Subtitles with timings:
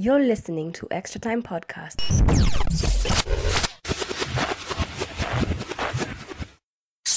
[0.00, 2.04] You're listening to Extra Time Podcast.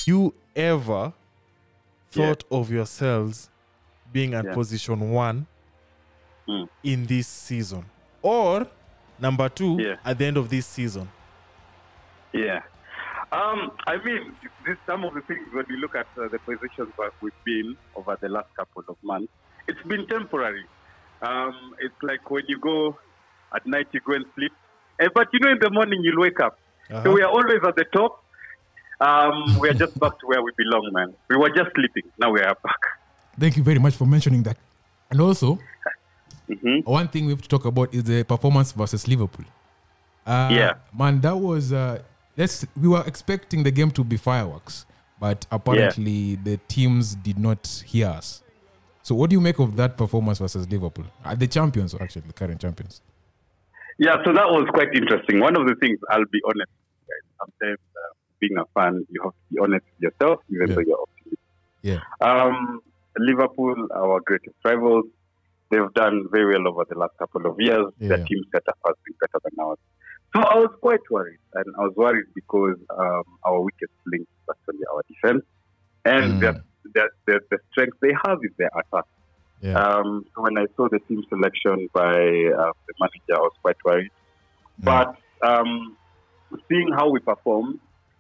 [0.08, 1.14] you ever
[2.12, 3.50] thought of yourselves
[4.12, 4.54] being at Yeah.
[4.54, 5.48] position one
[6.48, 6.70] Mm.
[6.84, 7.86] in this season?
[8.22, 8.68] Or
[9.20, 9.96] number two Yeah.
[10.04, 11.10] at the end of this season?
[12.34, 12.64] Yeah.
[13.32, 14.36] Um, I mean,
[14.66, 17.78] this, some of the things when you look at uh, the positions that we've been
[17.96, 19.32] over the last couple of months,
[19.68, 20.66] it's been temporary.
[21.22, 22.98] Um, it's like when you go
[23.56, 24.52] at night, you go and sleep,
[25.00, 26.54] Eh, but you know, in the morning you'll wake up.
[26.90, 27.04] Uh-huh.
[27.04, 28.18] So we are always at the top.
[29.00, 31.14] Um, we are just back to where we belong, man.
[31.30, 32.04] We were just sleeping.
[32.20, 32.82] Now we are back.
[33.40, 34.58] Thank you very much for mentioning that.
[35.10, 35.58] And also,
[36.48, 39.46] hmm one thing we have to talk about is the performance versus Liverpool.
[40.26, 40.74] Uh, Yeah.
[40.94, 41.72] man, that was.
[41.74, 42.02] Uh,
[42.38, 42.66] let's.
[42.80, 44.86] We were expecting the game to be fireworks,
[45.20, 48.42] but apparently the teams did not hear us.
[49.04, 51.06] So, what do you make of that performance versus Liverpool?
[51.26, 53.02] Uh, the champions, actually, the current champions.
[53.98, 55.40] Yeah, so that was quite interesting.
[55.40, 56.70] One of the things, I'll be honest,
[57.10, 60.76] guys, sometimes uh, being a fan, you have to be honest with yourself, even Yeah.
[60.76, 61.40] though you're optimistic.
[61.84, 62.00] Yeah.
[62.22, 62.80] Um,
[63.18, 65.06] Liverpool, our greatest rivals,
[65.70, 67.86] they've done very well over the last couple of years.
[67.98, 68.26] Their Yeah.
[68.26, 69.78] team setup has been better than ours.
[70.36, 74.46] So I was quite worried, and I was worried because um, our weakest link is
[74.50, 75.44] actually our defense,
[76.06, 76.40] and Mm.
[76.40, 76.64] their,
[76.94, 79.06] their, their, the strength they have is their attack.
[79.62, 79.78] Yeah.
[79.78, 83.78] Um, so when I saw the team selection by uh, the manager, I was quite
[83.86, 84.12] worried.
[84.82, 84.86] Mm.
[84.86, 85.16] But
[85.48, 85.98] um,
[86.68, 87.80] seeing how we performed,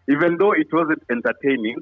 [0.09, 1.77] even though it wasn't entertaining,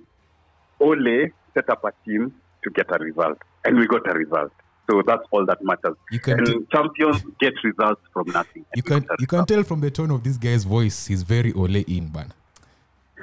[0.80, 4.52] Ole set up a team to get a result, and we got a result.
[4.90, 5.96] So that's all that matters.
[6.12, 6.40] You can.
[6.40, 8.66] And t- champions get results from nothing.
[8.76, 11.76] you can you can tell from the tone of this guy's voice, he's very ole
[11.76, 12.34] in, man.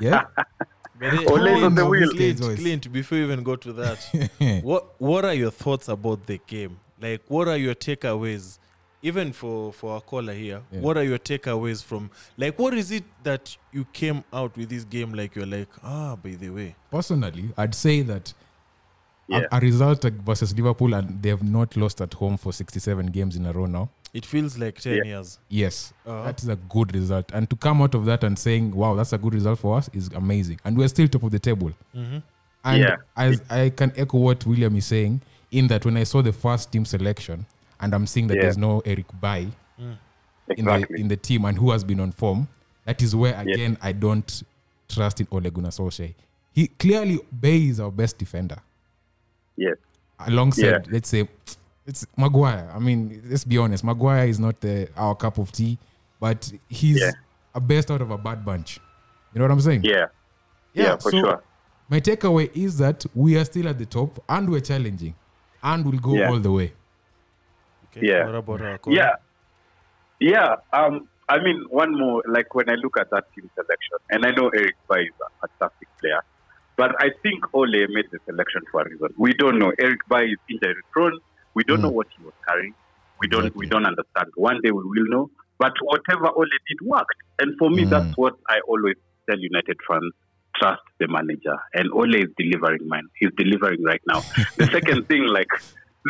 [0.01, 0.25] Yeah.
[0.99, 2.11] But it- Ole on the Clint, wheel.
[2.39, 3.99] Clint, Clint, before you even go to that,
[4.63, 6.79] what what are your thoughts about the game?
[7.01, 8.59] Like, what are your takeaways?
[9.03, 10.81] Even for for our caller here, Yeah.
[10.81, 12.11] what are your takeaways from?
[12.39, 15.13] Like, what is it that you came out with this game?
[15.13, 18.33] Like, you're like, ah, by the way, Personally, I'd say that
[19.29, 19.43] Yeah.
[19.53, 23.07] a, a result like versus Liverpool, and they have not lost at home for 67
[23.09, 23.91] games in a row now.
[24.17, 25.05] It feels like ten Yeah.
[25.05, 25.39] years.
[25.51, 26.25] Yes, Uh-huh.
[26.25, 27.31] that is a good result.
[27.35, 29.91] And to come out of that and saying, wow, that's a good result for us
[29.93, 30.59] is amazing.
[30.65, 31.73] And we're still top of the table.
[31.95, 32.23] Mhm.
[32.65, 32.97] And Yeah.
[33.15, 36.73] as I can echo what William is saying, in that when I saw the first
[36.73, 37.45] team selection,
[37.79, 38.43] and I'm seeing that Yeah.
[38.45, 39.99] there's no Eric Bailly in
[40.49, 40.97] Exactly.
[40.97, 42.49] the in the team and who has been on form,
[42.87, 44.43] that is where again I don't
[44.89, 46.15] trust in Ole Gunnar Solskjaer.
[46.55, 48.57] He clearly Bailly is our best defender.
[49.59, 49.77] yes.
[50.19, 50.79] alongside, Yeah.
[50.91, 51.29] let's say,
[51.87, 52.71] it's Maguire.
[52.75, 55.79] I mean, let's be honest, Maguire is not the, our cup of tea,
[56.21, 57.13] but he's Yeah.
[57.55, 58.79] a best out of a bad bunch.
[59.33, 59.83] You know what I'm saying?
[59.85, 60.07] Yeah.
[60.75, 61.43] Yeah, for so sure.
[61.89, 65.15] My takeaway is that we are still at the top and we're challenging
[65.63, 66.29] and we'll go Yeah.
[66.31, 66.73] all the way.
[67.97, 68.27] Okay, Yeah.
[68.27, 68.81] What about our?
[68.89, 69.15] Yeah.
[70.21, 70.57] Yeah.
[70.73, 74.31] Um, I mean, one more, like when I look at that team selection, and I
[74.31, 76.21] know Eric Bailly is a fantastic player,
[76.77, 79.09] but I think Ole made the selection for a reason.
[79.17, 79.73] We don't know.
[79.79, 81.19] Eric Bailly is injury prone.
[81.57, 81.85] We don't Mm.
[81.85, 82.75] know what he was carrying.
[83.21, 83.61] We don't Exactly.
[83.67, 84.29] we don't understand.
[84.37, 85.25] One day we will know.
[85.59, 87.17] But whatever Ole did worked.
[87.41, 87.91] And for me, Mm.
[87.91, 88.97] that's what I always
[89.29, 90.13] tell United fans.
[90.61, 91.57] Trust the manager.
[91.75, 93.09] And Ole is delivering, man.
[93.19, 94.21] He's delivering right now.
[94.61, 95.49] the second thing, like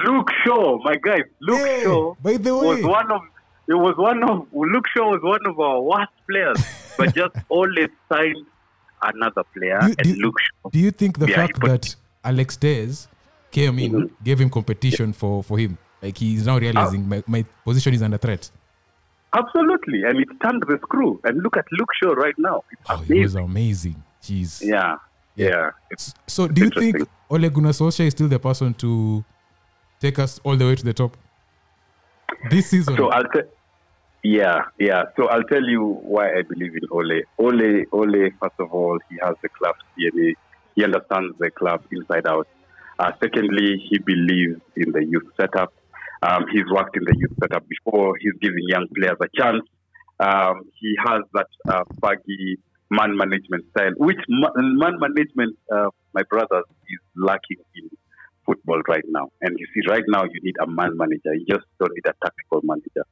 [0.04, 2.66] Luke Shaw, my guys, Luke Hey, Shaw by the way.
[2.82, 3.22] was one of
[3.68, 6.58] it was one of Luke Shaw was one of our worst players,
[6.98, 8.44] but just always signed
[9.02, 10.70] another player Do you- and do- Luke Shaw.
[10.70, 13.08] do you think the Yeah, fact that Alex Telles
[13.50, 14.10] came in Mhm.
[14.24, 15.78] gave him competition for, for him?
[16.02, 18.50] Like he's now realizing my, my position is under threat.
[19.32, 21.20] Absolutely, and it turned the screw.
[21.24, 22.62] And look at Luke Shaw right now.
[22.70, 23.44] It's Oh, he was amazing.
[23.44, 24.02] amazing.
[24.22, 24.62] Jeez.
[24.62, 24.96] Yeah,
[25.34, 25.70] yeah.
[25.90, 26.96] It's, So, do you think.
[27.28, 29.24] Ole Gunnar Solskjaer is still the person to
[30.00, 31.16] take us all the way to the top
[32.50, 32.96] this season?
[32.96, 33.42] so I'll tell.
[34.22, 35.04] Yeah, yeah.
[35.16, 37.22] So I'll tell you why I believe in Ole.
[37.38, 38.30] Ole, Ole.
[38.40, 40.34] First of all, he has the club DNA.
[40.76, 42.46] He understands the club inside out.
[42.98, 45.72] Uh, secondly, he believes in the youth setup.
[46.22, 48.16] Um, he's worked in the youth setup before.
[48.20, 49.62] He's giving young players a chance.
[50.18, 52.56] Um, he has that uh, Fergie
[52.90, 57.90] man management style, which ma- man management, uh, my brothers, is lacking in
[58.46, 59.28] football right now.
[59.42, 61.34] And you see, right now, you need a man manager.
[61.34, 63.04] You just don't need a tactical manager.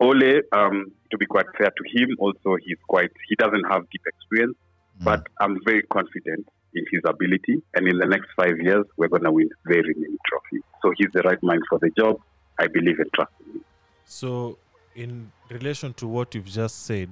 [0.00, 4.02] Ole, um, to be quite fair to him, also he's quite he doesn't have deep
[4.04, 4.56] experience,
[5.00, 7.62] but I'm very confident in his ability.
[7.74, 10.62] And in the next five years, we're going to win very many trophies.
[10.82, 12.16] So he's the right man for the job.
[12.58, 13.64] I believe and trust in him.
[14.04, 14.58] So,
[14.94, 17.10] in relation to what you've just said,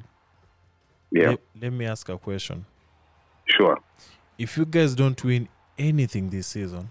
[1.11, 2.67] Yeah, let, let me ask a question.
[3.47, 3.79] sure.
[4.39, 5.49] If you guys don't win
[5.79, 6.91] anything this season,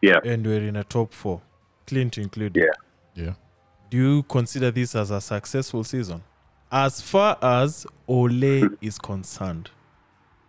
[0.00, 0.18] Yeah.
[0.24, 1.40] and we're in a top four,
[1.86, 3.24] Clint included, Yeah.
[3.24, 3.34] yeah.
[3.90, 6.22] do do you consider this as a successful season?
[6.70, 9.70] As far as Ole is concerned.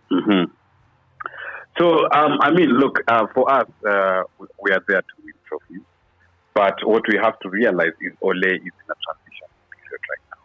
[0.10, 0.44] hmm
[1.78, 5.34] So, um, I mean, look, uh, for us, uh, we- we are there to win
[5.48, 5.86] trophies.
[6.56, 10.44] But what we have to realize is Ole is in a transition period right now.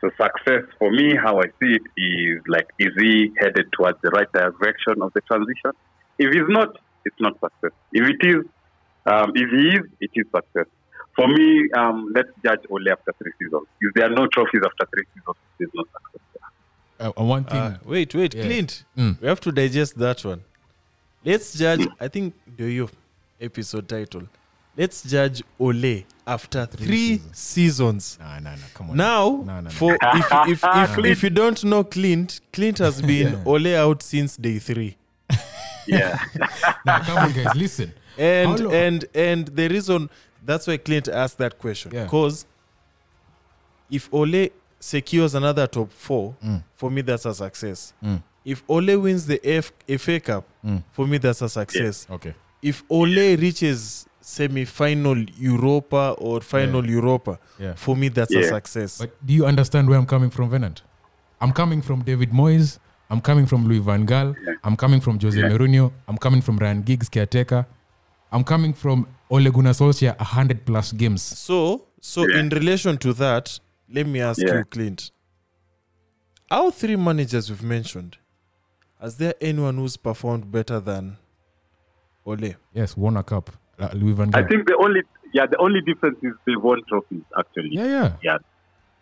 [0.00, 4.10] So, success for me, how I see it, is like, is he headed towards the
[4.10, 5.72] right direction of the transition?
[6.18, 7.72] If he's not, it's not success.
[7.92, 8.44] If it is,
[9.06, 10.66] um, if he is, it is success.
[11.14, 13.66] For me, um, let's judge Ole after three seasons.
[13.80, 16.22] If there are no trophies after three seasons, there's no success.
[16.98, 18.42] Uh, one thing, Ah, wait, wait, Yeah.
[18.42, 18.84] Clint.
[18.96, 19.20] Mm.
[19.20, 20.40] We have to digest that one.
[21.26, 21.86] Let's judge.
[22.00, 22.88] I think the your
[23.40, 24.22] episode title.
[24.76, 27.38] Let's judge Ole after three, seasons.
[27.38, 28.18] seasons.
[28.20, 28.96] nah, nah, nah, come on.
[28.96, 29.70] Now, No, no, no.
[29.70, 33.42] for if if if, if you don't know Clint, Clint has been Yeah.
[33.46, 34.96] Ole out since day three,
[35.86, 36.18] Yeah.
[36.84, 37.92] Nah, come on, guys, listen.
[38.18, 40.10] and and and the reason
[40.44, 42.04] that's why Clint asked that question Yeah.
[42.04, 42.44] because
[43.90, 46.62] if Ole secures another top four, Mm.
[46.74, 47.94] for me that's a success.
[48.04, 48.22] Mm.
[48.52, 50.82] If Ole wins the F, FA Cup, Mm.
[50.92, 52.06] for me that's a success.
[52.16, 52.32] Okay.
[52.62, 57.74] If Ole reaches semi-final Europa or final Europa, Yeah.
[57.74, 58.98] for me that's a success.
[58.98, 60.82] But do you understand where I'm coming from, Venant?
[61.40, 62.78] I'm coming from David Moyes.
[63.10, 64.34] I'm coming from Louis Van Gaal.
[64.34, 64.54] Yeah.
[64.64, 65.48] I'm coming from Jose Yeah.
[65.50, 65.92] Mourinho.
[66.08, 67.66] I'm coming from Ryan Giggs, caretaker.
[68.32, 71.22] I'm coming from Ole Gunnar Solskjaer, 100 plus games.
[71.22, 72.40] So, so Yeah.
[72.40, 73.58] in relation to that,
[73.92, 74.58] let me ask Yeah.
[74.58, 75.10] you, Clint.
[76.50, 78.18] Our three managers we've mentioned,
[79.00, 81.16] has there anyone who's performed better than
[82.24, 82.54] Ole?
[82.74, 83.50] Yes, won a cup.
[83.78, 85.02] Uh, Louis Van I think the only
[85.34, 87.70] yeah the only difference is they won trophies actually.
[87.72, 88.38] yeah, yeah.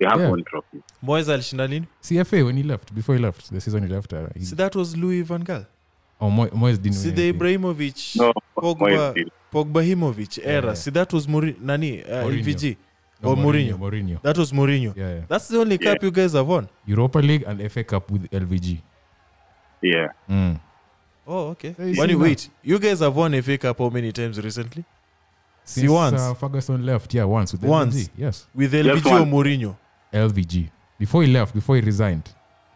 [0.01, 0.31] They have Yeah.
[0.31, 0.83] won trophies.
[1.03, 1.87] Moyes alishinda lini?
[2.03, 4.13] CFA when he left, before he left, the season he left.
[4.13, 5.67] Uh, he, See, that was Louis Van Gaal.
[6.21, 7.33] oh, Mo- Moyes didn't See, the.
[7.33, 9.15] Ibrahimovic, No, Pogba,
[9.53, 10.67] Pogbahimovic era.
[10.67, 10.75] yeah.
[10.75, 12.43] See, that was Muri- Nani, uh, Mourinho.
[12.43, 12.77] LVG.
[13.23, 13.79] No, or Mourinho.
[13.79, 14.21] Mourinho.
[14.23, 14.97] That was Mourinho.
[14.97, 15.21] Yeah, yeah.
[15.29, 16.69] That's the only cup you guys have won.
[16.85, 18.81] Europa League and FA Cup with LVG.
[19.85, 20.09] Yeah.
[20.29, 20.61] Mm.
[21.27, 21.75] Oh, okay.
[21.79, 22.51] Yeah, you Wait, see wait.
[22.63, 24.85] You guys have won a FA Cup how many times recently?
[25.65, 26.21] See, Since, once.
[26.21, 28.11] Uh, Ferguson left, yeah, once with Once.
[28.17, 29.25] Yes, With LVG or.
[29.27, 29.77] Mourinho?
[30.13, 30.71] LVG.
[30.99, 32.29] Before he left, before he resigned,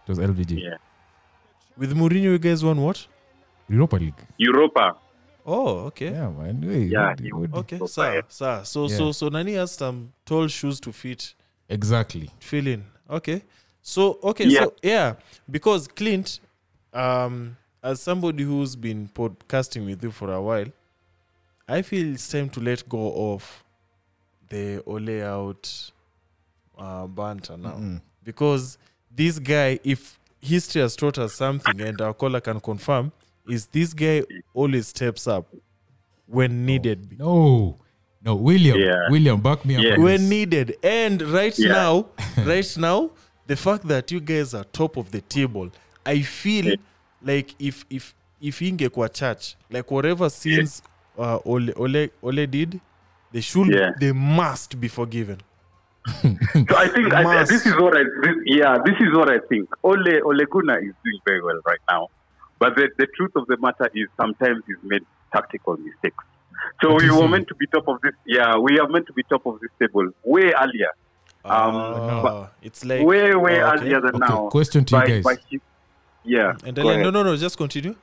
[0.06, 0.62] it was LVG.
[0.62, 0.76] Yeah.
[1.76, 3.06] With Mourinho, you guys won what?
[3.68, 4.14] Europa League.
[4.38, 4.96] Europa.
[5.46, 6.10] Oh, okay.
[6.12, 6.62] Yeah, man.
[6.62, 8.20] Hey, Yeah, what- he- what- Okay, Europa, sir, yeah.
[8.28, 8.60] sir.
[8.64, 8.96] So, Yeah.
[8.96, 11.34] so, so Nani has some tall shoes to fit,
[11.68, 12.30] Exactly.
[12.40, 12.84] fill in.
[13.10, 13.42] Okay.
[13.82, 14.64] So, okay, Yeah.
[14.64, 15.14] so yeah,
[15.50, 16.40] because Clint,
[16.92, 20.66] um, as somebody who's been podcasting with you for a while,
[21.68, 23.64] I feel it's time to let go of
[24.48, 25.90] the Ole out
[26.78, 27.72] uh, banter now.
[27.72, 28.00] Mm-mm.
[28.24, 28.78] because
[29.14, 33.12] this guy, if history has taught us something, and our caller can confirm,
[33.48, 34.22] is this guy
[34.54, 35.46] always steps up
[36.26, 37.18] when needed.
[37.18, 37.76] No,
[38.22, 38.78] no, William.
[38.78, 39.08] Yeah.
[39.10, 39.82] William, back me up.
[39.82, 39.98] Yeah.
[39.98, 41.68] When needed, and right Yeah.
[41.72, 42.06] now,
[42.44, 43.10] right now,
[43.46, 45.70] the fact that you guys are top of the table,
[46.08, 46.76] I feel Yeah.
[47.22, 50.82] like if if if ingekwa church, like whatever sins
[51.18, 52.80] uh, Ole, Ole Ole did,
[53.32, 53.90] they should Yeah.
[54.00, 55.38] they must be forgiven.
[56.06, 59.68] So I think I, this is what I this, yeah this is what I think.
[59.82, 62.08] Ole Ole Gunnar is doing very well right now,
[62.58, 66.24] but the, the truth of the matter is sometimes he's made tactical mistakes.
[66.80, 68.14] So What we were meant to be top of this.
[68.26, 70.92] Yeah, we are meant to be top of this table way earlier,
[71.44, 73.82] Um, Ah, it's like way way oh, okay.
[73.84, 74.48] earlier than Okay, now.
[74.48, 75.60] question to you By- guys.
[76.36, 77.02] Yeah, And then, ahead.
[77.04, 77.94] no, no, no, just continue.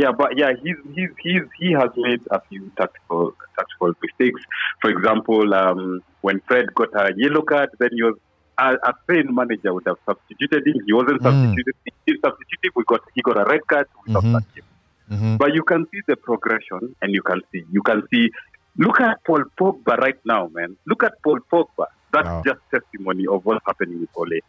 [0.00, 4.40] Yeah, but yeah, he's he's he's he has made a few tactical tactical mistakes.
[4.80, 8.16] For example, um, when Fred got a yellow card, then he was
[8.58, 10.76] a, a sane manager would have substituted him.
[10.86, 11.26] He wasn't Mm.
[11.28, 11.74] substituted.
[11.84, 12.74] He didn't.
[12.76, 13.86] We got he got a red card.
[14.06, 14.32] We Mhm.
[14.32, 14.70] that game.
[15.18, 15.38] Mhm.
[15.38, 18.30] But you can see the progression, and you can see you can see.
[18.78, 20.70] Look at Paul Pogba right now, man.
[20.86, 21.84] Look at Paul Pogba.
[22.14, 22.42] That's Wow.
[22.46, 24.40] just testimony of what's happening with Ole.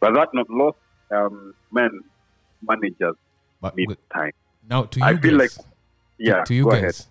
[0.00, 0.78] But that not lost,
[1.10, 1.90] um, man.
[2.66, 3.16] Managers
[3.60, 4.32] But need wait, time.
[4.68, 5.66] now to you I feel guys, like-
[6.18, 7.06] Yeah, to you go guys, ahead.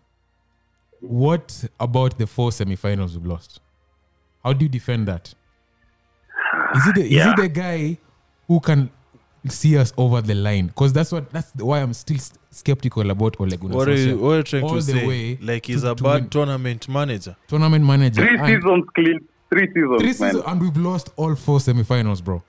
[1.02, 3.60] what about the four semifinals we've lost?
[4.44, 5.34] How do you defend that?
[6.76, 7.32] Is it the, is Yeah.
[7.32, 7.98] it the guy
[8.48, 8.90] who can
[9.48, 10.68] see us over the line?
[10.68, 12.18] Because that's what that's why I'm still
[12.50, 15.08] skeptical about Ole Gunnar What are you, what are you trying All to the say?
[15.08, 16.30] way like he's to- a to bad win.
[16.30, 17.36] tournament manager.
[17.48, 18.22] Tournament manager.
[18.26, 19.20] Three and seasons clean.
[19.50, 22.42] Three seasons, three seasons, and we've lost all four semifinals, bro.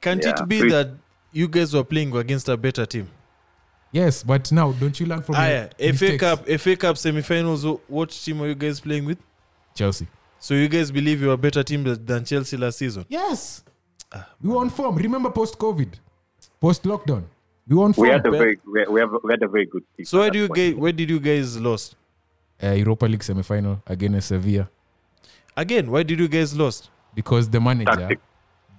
[0.00, 0.90] Can't Yeah, it be three- that
[1.32, 3.08] you guys were playing against a better team?
[3.92, 5.92] Yes, but now don't you learn from Ah, your yeah.
[5.92, 6.18] FA?
[6.18, 7.64] Cup, FA Cup semi-finals.
[7.88, 9.18] What team are you guys playing with?
[9.74, 10.06] Chelsea.
[10.38, 13.04] So you guys believe you're a better team than Chelsea last season?
[13.08, 13.64] Yes,
[14.12, 14.96] Ah, we were on form.
[14.96, 15.94] Remember post COVID,
[16.60, 17.24] post lockdown,
[17.66, 18.08] we were on form.
[18.08, 20.06] We had a very we, we have we had a very good team.
[20.06, 20.56] So where do you point.
[20.56, 21.96] guys, where did you guys lost?
[22.62, 24.68] uh, Europa League semi-final against Sevilla.
[25.56, 26.90] Again, why did you guys lost?
[27.14, 28.20] because the manager Tactic.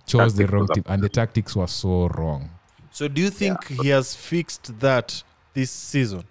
[0.10, 2.50] Chose the wrong team and the tactics were so wrong.
[2.92, 5.24] So do you think he has fixed that
[5.54, 6.24] this season?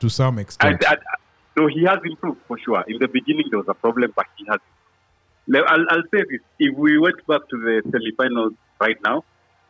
[0.00, 0.84] To some I, extent.
[0.86, 0.96] I,
[1.58, 2.82] so he has improved for sure.
[2.88, 4.60] In the beginning, there was a problem, but he has.
[5.54, 9.24] I'll, I'll say this: if we went back to the semifinals right now,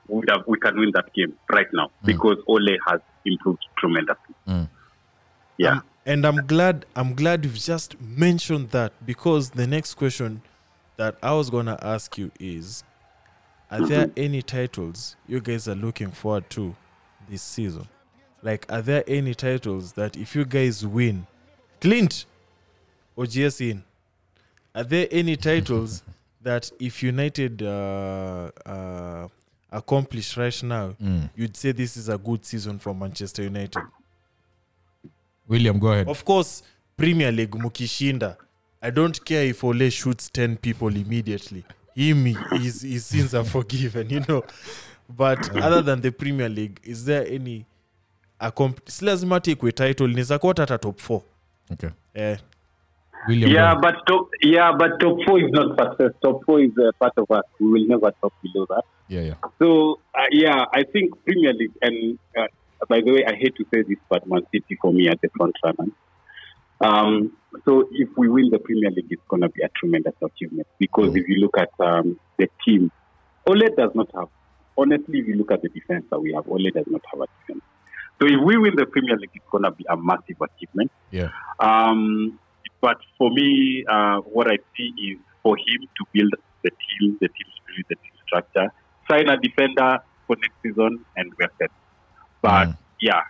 [0.06, 4.34] we have, we can win that game right now because Ole has improved tremendously.
[4.46, 4.68] Mm.
[5.56, 5.72] Yeah.
[5.72, 10.42] Um, and I'm glad I'm glad you've just mentioned that because the next question
[11.00, 12.84] that I was gonna ask you is
[13.70, 16.76] are there any titles you guys are looking forward to
[17.26, 17.88] this season?
[18.42, 21.26] Like are there any titles that if you guys win
[21.80, 22.26] Clint
[23.16, 23.82] or GS in
[24.74, 26.02] are there any titles
[26.42, 29.28] that if United uh, uh,
[29.72, 31.30] accomplish right now Mm.
[31.34, 33.82] you'd say this is a good season for Manchester United?
[35.48, 36.08] William, go ahead.
[36.08, 36.62] Of course,
[36.94, 38.36] Premier League mukishinda.
[38.82, 41.64] I don't care if Ole shoots 10 people immediately.
[41.94, 44.42] Him, his, his sins are forgiven, you know.
[45.08, 47.66] But other than the Premier League, is there any
[48.86, 51.20] si lazima tikwe title inaweza kuwa hata top 4
[51.72, 51.90] Okay.
[52.14, 52.38] eh,
[53.28, 53.80] William, Yeah, Brown.
[53.94, 56.12] but top, yeah, but top four is not success.
[56.22, 57.44] Top four is a part of us.
[57.60, 58.84] We will never top below that.
[59.08, 59.34] yeah, yeah.
[59.58, 62.46] So uh, yeah, I think Premier League, and uh,
[62.88, 65.28] by the way, I hate to say this, but Man City for me are the
[65.36, 65.92] front runners.
[66.80, 67.32] Um,
[67.68, 71.10] so if we win the Premier League, it's going to be a tremendous achievement because
[71.14, 72.90] if you look at um, the team,
[73.48, 74.28] Ole does not have.
[74.78, 77.26] Honestly, if you look at the defense that we have, Ole does not have a
[77.40, 77.64] defense.
[78.22, 80.90] So if we win the Premier League, it's going to be a massive achievement.
[81.10, 81.28] Yeah.
[81.58, 82.38] Um,
[82.80, 86.32] but for me, uh, what I see is for him to build
[86.64, 88.68] the team, the team spirit, the team structure,
[89.10, 91.70] sign a defender for next season, and we're set.
[92.42, 92.78] But Mm.
[93.00, 93.22] yeah,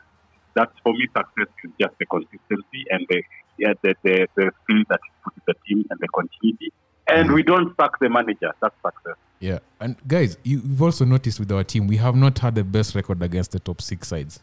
[0.55, 1.07] that's for me.
[1.17, 3.23] Success is just the consistency and the
[3.61, 6.73] yeah, the the, the skill that he put in the team and the continuity.
[7.09, 8.53] And we don't sack the manager.
[8.63, 9.17] That's success.
[9.41, 12.63] Yeah, and guys, you, you've also noticed with our team, we have not had the
[12.65, 14.41] best record against the top six sides.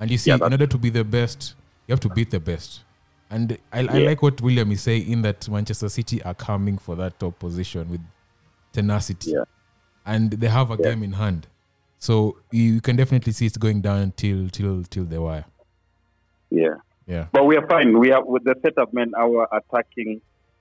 [0.00, 1.54] And you see, Yeah, in order to be the best,
[1.86, 2.82] you have to beat the best.
[3.30, 6.96] And I, I like what William is saying in that Manchester City are coming for
[6.96, 8.00] that top position with
[8.72, 9.30] tenacity.
[9.30, 9.44] Yeah.
[10.04, 10.90] And they have a Yeah.
[10.90, 11.46] game in hand.
[11.98, 15.44] So you can definitely see it's going down till till till the wire.
[16.50, 16.74] Yeah.
[17.06, 17.26] Yeah.
[17.32, 17.98] But we are fine.
[17.98, 19.12] We are with the setup, man.
[19.18, 20.20] Our attacking,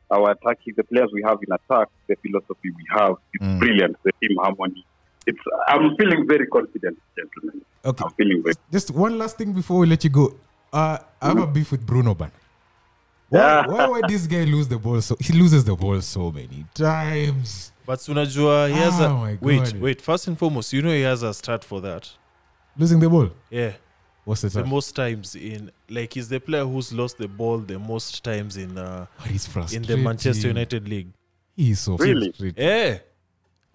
[0.09, 3.59] our attacking, the players we have in attack, the philosophy we have, it's Mm.
[3.59, 3.97] brilliant.
[4.03, 4.85] The team harmony.
[5.27, 5.39] It's.
[5.67, 7.61] I'm feeling very confident, gentlemen.
[7.85, 8.03] Okay.
[8.05, 8.55] I'm feeling very.
[8.71, 10.33] Just one last thing before we let you go.
[10.73, 12.31] Uh, I have a beef with Bruno Ban.
[13.29, 16.65] Why, why why this guy lose the ball so he loses the ball so many
[16.73, 17.71] times?
[17.85, 21.01] but unajua he has Oh my a wait wait first and foremost you know he
[21.01, 22.09] has a start for that
[22.77, 23.29] Losing the ball.
[23.49, 23.71] yeah
[24.23, 27.79] What's the the most times in like he's the player who's lost the ball the
[27.79, 31.07] most times in uh, But he's in the Manchester United league
[31.55, 32.27] He's so Really?
[32.27, 32.63] frustrating.
[32.63, 32.97] yeah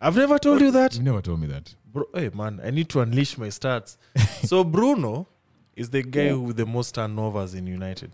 [0.00, 1.75] I've never told you that You never told me that.
[1.93, 3.97] Bro, hey man, I need to unleash my stats.
[4.45, 5.26] so Bruno
[5.75, 8.11] is the guy with the most turnovers in United.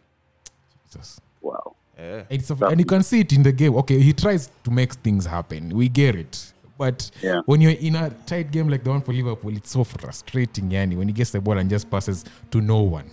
[0.87, 1.21] Jesus.
[1.41, 1.77] Wow.
[1.99, 2.23] Yeah.
[2.31, 3.75] It's a, and you can see it in the game.
[3.77, 5.71] Okay, he tries to make things happen.
[5.71, 6.53] We get it.
[6.83, 7.43] But Yeah.
[7.47, 10.97] when you're in a tight game like the one for Liverpool, it's so frustrating, Yani,
[10.97, 13.09] when he gets the ball and just passes to no one.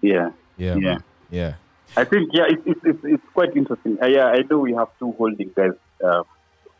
[0.00, 0.30] Yeah.
[0.56, 0.76] Yeah.
[0.76, 0.98] Yeah.
[1.30, 1.52] Yeah.
[1.94, 3.98] I think yeah, it's it's it's, it's quite interesting.
[4.02, 6.22] Uh, yeah, I know we have two holding guys, uh,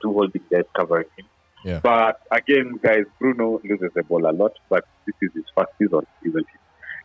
[0.01, 1.27] two holding guys covering him.
[1.67, 1.81] Yeah.
[1.83, 4.53] But again, guys, Bruno loses the ball a lot.
[4.71, 6.47] But this is his first season, isn't it?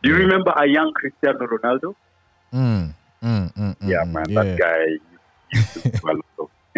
[0.03, 0.24] Do you Yeah.
[0.24, 1.95] remember a young Cristiano Ronaldo?
[2.53, 4.12] Mm, mm, mm, Yeah, mm.
[4.13, 4.83] man, that guy
[5.51, 6.25] used to do a lot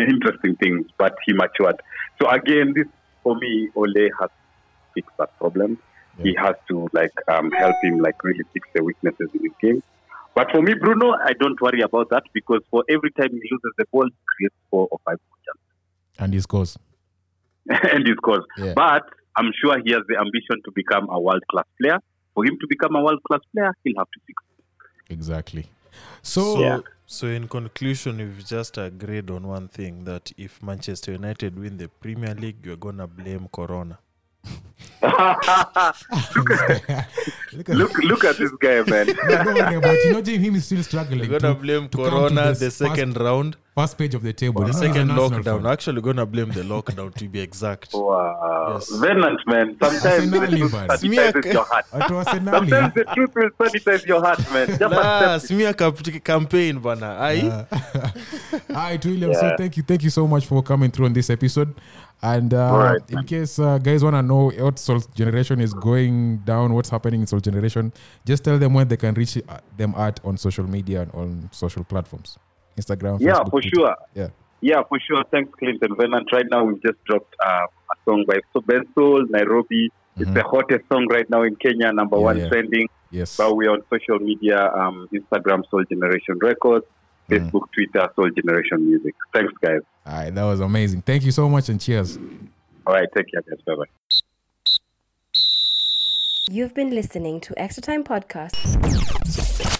[0.09, 1.81] interesting things, but he matured.
[2.21, 2.87] So again, this
[3.23, 4.29] for me, Ole has
[4.93, 5.77] fixed that problem.
[6.21, 9.81] He has to like um, help him like really fix the weaknesses in his game.
[10.35, 13.73] But for me, Bruno, I don't worry about that because for every time he loses
[13.77, 16.19] the ball, he creates four or five chances.
[16.19, 16.77] And he scores.
[17.69, 18.45] and he scores.
[18.57, 18.73] Yeah.
[18.75, 19.03] But
[19.35, 21.97] I'm sure he has the ambition to become a world class player.
[22.33, 24.43] For him to become a world class player, he'll have to fix.
[25.09, 25.65] Exactly.
[26.21, 26.79] So, So, Yeah.
[27.05, 31.87] so in conclusion, we've just agreed on one thing that if Manchester United win the
[31.87, 33.99] Premier League, you're gonna blame Corona.
[35.03, 39.07] Look at look, look at this guy, man.
[39.27, 40.05] No, don't worry about it.
[40.05, 41.29] You know, Jim, him is still struggling.
[41.29, 44.21] You're gonna blame to come to Corona this the first- second round, First page of
[44.21, 44.61] the table.
[44.61, 45.61] the You know, he's an second lockdown.
[45.63, 45.71] fan.
[45.71, 47.93] Actually, gonna blame the lockdown to be exact.
[48.01, 48.73] Wow.
[48.73, 48.89] Yes.
[48.99, 49.75] Venant, man.
[49.81, 51.85] Sometimes the Arsenal, truth sanitizes your heart.
[51.93, 52.69] Watu wa Arsenali.
[52.69, 54.67] Sometimes the truth will sanitize your heart, man.
[54.67, 57.17] Just Nah, accept smear cap- campaign bana.
[57.19, 57.65] Ai?
[58.69, 59.33] All right, William.
[59.33, 61.73] So thank you, thank you so much for coming through on this episode.
[62.23, 66.37] And uh, right, in case uh, guys want to know what Soul Generation is going
[66.39, 67.91] down, what's happening in Soul Generation,
[68.25, 71.49] just tell them where they can reach uh, them at on social media and on
[71.51, 72.37] social platforms.
[72.77, 73.19] Instagram.
[73.19, 73.69] Yeah, Facebook, for Twitter.
[73.75, 73.95] sure.
[74.13, 74.27] Yeah.
[74.61, 75.23] Yeah, for sure.
[75.31, 76.31] Thanks, Clinton Venant.
[76.31, 79.89] Right now, we've just dropped uh, a song by so Ben Soul, Nairobi.
[80.17, 82.21] It's the hottest song right now in Kenya, number Mm-hmm.
[82.21, 82.49] Yeah, one yeah.
[82.49, 82.87] trending.
[83.09, 83.35] Yes.
[83.37, 86.85] But we're on social media um, Instagram, Soul Generation Records,
[87.31, 87.49] Mm.
[87.49, 89.15] Facebook, Twitter, Soul Generation Music.
[89.33, 89.79] Thanks, guys.
[90.05, 91.01] All right, that was amazing.
[91.03, 92.17] Thank you so much and cheers.
[92.85, 93.59] All right, take care, guys.
[93.65, 93.85] Bye bye.
[96.49, 99.77] You've been listening to Extra Time Podcast.